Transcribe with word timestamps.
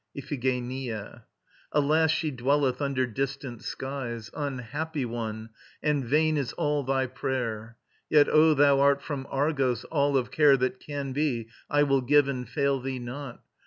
IPHIGENIA. 0.17 1.25
Alas, 1.73 2.09
she 2.09 2.31
dwelleth 2.31 2.81
under 2.81 3.05
distant 3.05 3.61
skies, 3.61 4.31
Unhappy 4.35 5.05
one, 5.05 5.51
and 5.83 6.03
vain 6.03 6.37
is 6.37 6.53
all 6.53 6.81
thy 6.81 7.05
prayer. 7.05 7.77
Yet, 8.09 8.27
Oh, 8.27 8.55
them 8.55 8.79
art 8.79 9.03
from 9.03 9.27
Argos: 9.29 9.83
all 9.83 10.17
of 10.17 10.31
care 10.31 10.57
That 10.57 10.79
can 10.79 11.13
be, 11.13 11.49
I 11.69 11.83
will 11.83 12.01
give 12.01 12.27
and 12.27 12.49
fail 12.49 12.79
thee 12.79 12.97
not. 12.97 13.43